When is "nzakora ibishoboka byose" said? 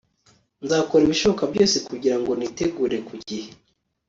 0.63-1.75